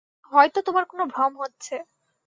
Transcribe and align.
হয়তো 0.31 0.59
তোমার 0.67 0.85
কোনো 0.91 1.03
ভ্রম 1.13 1.33
হচ্ছে। 1.41 1.75